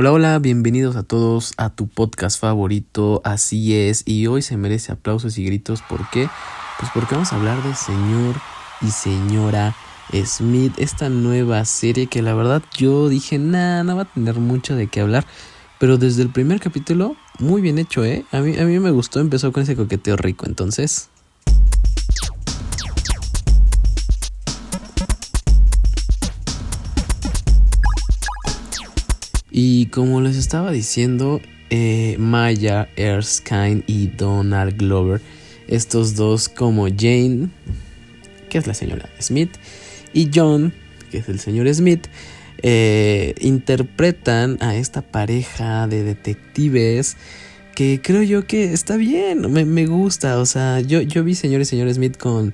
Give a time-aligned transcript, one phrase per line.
[0.00, 4.92] Hola, hola, bienvenidos a todos a tu podcast favorito, así es, y hoy se merece
[4.92, 6.28] aplausos y gritos, ¿por qué?
[6.78, 8.36] Pues porque vamos a hablar de señor
[8.80, 9.74] y señora
[10.24, 14.76] Smith, esta nueva serie que la verdad yo dije, nada, no va a tener mucho
[14.76, 15.26] de qué hablar,
[15.80, 18.24] pero desde el primer capítulo, muy bien hecho, ¿eh?
[18.30, 21.10] A mí, a mí me gustó, empezó con ese coqueteo rico, entonces...
[29.60, 31.40] Y como les estaba diciendo,
[31.70, 35.20] eh, Maya Erskine y Donald Glover,
[35.66, 37.48] estos dos como Jane,
[38.50, 39.50] que es la señora Smith,
[40.12, 40.72] y John,
[41.10, 42.06] que es el señor Smith,
[42.62, 47.16] eh, interpretan a esta pareja de detectives
[47.74, 51.64] que creo yo que está bien, me, gusta, o sea, yo, yo vi señor y
[51.64, 52.52] señor Smith con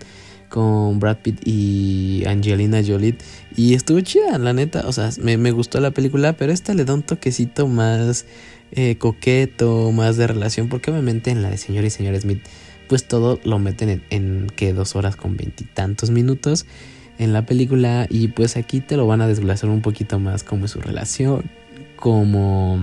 [0.55, 3.17] con Brad Pitt y Angelina Jolie.
[3.57, 4.85] Y estuvo chida, la neta.
[4.87, 8.25] O sea, me, gustó la película, pero esta le da un toquecito más
[8.71, 10.69] eh, coqueto, más de relación.
[10.69, 12.41] Porque obviamente en la de Señor y Señor Smith,
[12.89, 16.67] pues todo lo meten en, en que dos horas con veintitantos minutos
[17.19, 18.07] en la película.
[18.09, 21.51] Y pues aquí te lo van a desglosar un poquito más como su relación.
[21.97, 22.79] Como...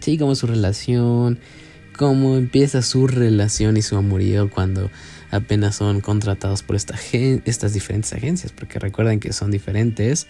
[0.00, 1.38] Sí, como su relación.
[2.00, 4.90] Cómo empieza su relación y su amorío cuando
[5.30, 10.26] apenas son contratados por esta estas diferentes agencias, porque recuerden que son diferentes,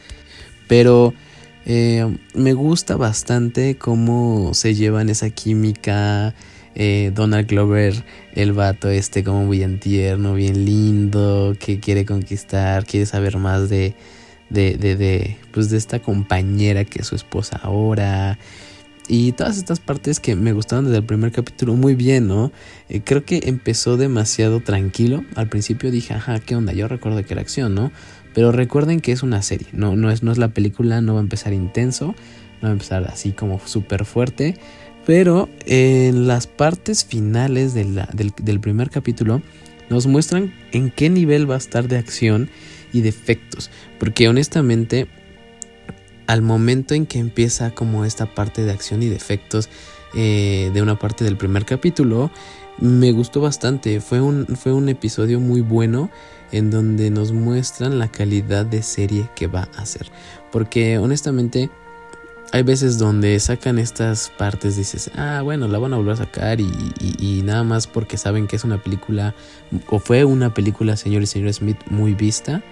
[0.67, 1.15] pero
[1.67, 6.35] eh, me gusta bastante cómo se llevan esa química.
[6.75, 13.07] Eh, Donald Glover, el vato este como bien tierno, bien lindo, que quiere conquistar, quiere
[13.07, 13.95] saber más de,
[14.49, 18.41] de, de, de, pues de esta compañera que es su esposa ahora.
[19.09, 22.53] Y todas estas partes que me gustaron desde el primer capítulo muy bien, ¿no?
[22.89, 25.25] Eh, creo que empezó demasiado tranquilo.
[25.34, 26.73] Al principio dije, ajá, ¿qué onda?
[26.73, 27.91] Yo recuerdo que era acción, ¿no?
[28.34, 31.21] Pero recuerden que es una serie, no, no, es, no es la película, no va
[31.21, 32.15] a empezar intenso,
[32.61, 34.56] no va a empezar así como súper fuerte.
[35.06, 39.43] Pero en las partes finales del, del primer capítulo
[39.89, 42.49] nos muestran en qué nivel va a estar de acción
[42.93, 43.71] y de efectos.
[43.99, 45.09] Porque honestamente
[46.31, 49.69] al momento en que empieza como esta parte de acción y de efectos
[50.15, 52.31] eh, de una parte del primer capítulo,
[52.79, 54.01] me gustó bastante.
[54.01, 56.09] Fue un, fue un episodio muy bueno
[56.53, 60.07] en donde nos muestran la calidad de serie que va a ser.
[60.53, 61.69] Porque honestamente
[62.53, 66.61] hay veces donde sacan estas partes, dices, ah, bueno, la van a volver a sacar
[66.61, 66.71] y,
[67.19, 69.35] y, nada más porque saben que es una película,
[69.89, 72.62] o fue una película, señor y señor Smith, muy vista,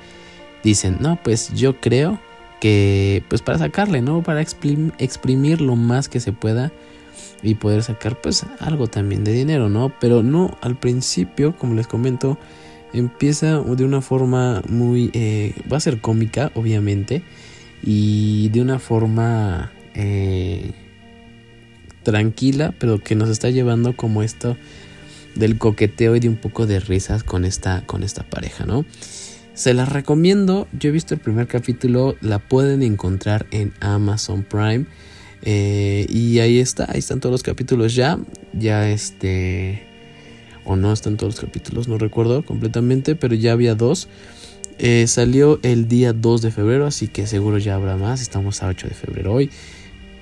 [0.63, 2.21] dicen, no, pues yo creo
[2.61, 4.23] que pues para sacarle, ¿no?
[4.23, 6.73] Para exprimir, lo más que se pueda
[7.43, 9.93] y poder sacar pues algo también de dinero, ¿no?
[10.01, 12.39] Pero no al principio, como les comento,
[12.93, 15.11] empieza de una forma muy...
[15.13, 17.23] Eh, va a ser cómica, obviamente,
[17.83, 20.73] y de una forma eh,
[22.03, 24.57] tranquila, pero que nos está llevando como esto
[25.35, 28.85] del coqueteo y de un poco de risas con esta, con esta pareja, ¿no?
[29.59, 30.69] Se las recomiendo.
[30.79, 32.15] Yo he visto el primer capítulo.
[32.21, 34.87] La pueden encontrar en Amazon Prime.
[35.43, 36.87] Eh, y ahí está.
[36.89, 38.21] Ahí están todos los capítulos ya.
[38.53, 39.83] Ya este.
[40.65, 41.89] O no están todos los capítulos.
[41.89, 43.17] No recuerdo completamente.
[43.17, 44.07] Pero ya había dos.
[44.79, 46.87] Eh, salió el día 2 de febrero.
[46.87, 48.23] Así que seguro ya habrá más.
[48.23, 49.51] Estamos a 8 de febrero hoy.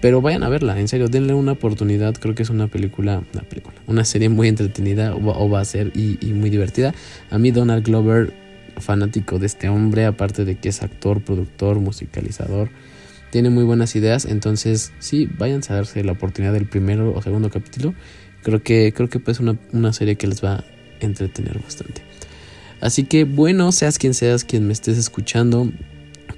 [0.00, 2.14] Pero vayan a verla, en serio, denle una oportunidad.
[2.14, 5.90] Creo que es una película, una película, una serie muy entretenida o, va a ser
[5.94, 6.94] y, y muy divertida.
[7.30, 8.45] A mí Donald Glover
[8.78, 12.70] fanático de este hombre, aparte de que es actor, productor, musicalizador.
[13.30, 17.50] Tiene muy buenas ideas, entonces sí, váyanse a darse la oportunidad del primero o segundo
[17.50, 17.94] capítulo.
[18.42, 20.64] Creo que, creo que pues una, una serie que les va a
[21.00, 22.02] entretener bastante.
[22.80, 25.70] Así que bueno, seas quien seas, quien me estés escuchando,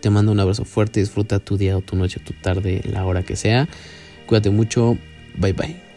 [0.01, 3.23] te mando un abrazo fuerte, disfruta tu día o tu noche, tu tarde, la hora
[3.23, 3.69] que sea.
[4.27, 4.97] Cuídate mucho,
[5.37, 5.88] bye bye.